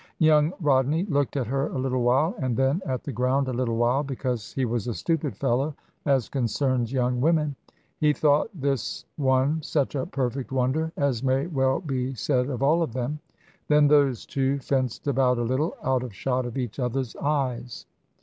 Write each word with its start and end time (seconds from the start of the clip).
Young 0.17 0.51
Rodney 0.61 1.05
looked 1.05 1.37
at 1.37 1.45
her 1.45 1.67
a 1.67 1.77
little 1.77 2.01
while, 2.01 2.33
and 2.39 2.57
then 2.57 2.81
at 2.87 3.03
the 3.03 3.11
ground 3.11 3.47
a 3.47 3.53
little 3.53 3.75
while; 3.77 4.01
because 4.01 4.51
he 4.51 4.65
was 4.65 4.87
a 4.87 4.95
stupid 4.95 5.37
fellow 5.37 5.75
as 6.07 6.27
concerns 6.27 6.91
young 6.91 7.21
women. 7.21 7.55
He 7.99 8.11
thought 8.11 8.49
this 8.51 9.05
one 9.17 9.61
such 9.61 9.93
a 9.93 10.07
perfect 10.07 10.51
wonder, 10.51 10.91
as 10.97 11.21
may 11.21 11.45
well 11.45 11.81
be 11.81 12.15
said 12.15 12.49
of 12.49 12.63
all 12.63 12.81
of 12.81 12.93
them. 12.93 13.19
Then 13.67 13.87
those 13.87 14.25
two 14.25 14.57
fenced 14.57 15.05
about 15.07 15.37
a 15.37 15.43
little, 15.43 15.75
out 15.83 16.01
of 16.01 16.15
shot 16.15 16.47
of 16.47 16.57
each 16.57 16.79
other's 16.79 17.15
eyes. 17.17 17.85